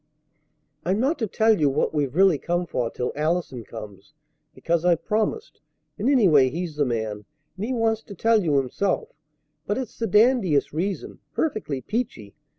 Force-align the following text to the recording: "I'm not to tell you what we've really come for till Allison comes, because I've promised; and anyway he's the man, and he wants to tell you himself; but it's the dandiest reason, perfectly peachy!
"I'm 0.83 0.99
not 0.99 1.19
to 1.19 1.27
tell 1.27 1.59
you 1.61 1.69
what 1.69 1.93
we've 1.93 2.15
really 2.15 2.39
come 2.39 2.65
for 2.65 2.89
till 2.89 3.11
Allison 3.15 3.63
comes, 3.63 4.15
because 4.55 4.83
I've 4.83 5.05
promised; 5.05 5.61
and 5.99 6.09
anyway 6.09 6.49
he's 6.49 6.75
the 6.75 6.85
man, 6.85 7.25
and 7.55 7.65
he 7.65 7.71
wants 7.71 8.01
to 8.05 8.15
tell 8.15 8.43
you 8.43 8.57
himself; 8.57 9.09
but 9.67 9.77
it's 9.77 9.99
the 9.99 10.07
dandiest 10.07 10.73
reason, 10.73 11.19
perfectly 11.35 11.81
peachy! 11.81 12.33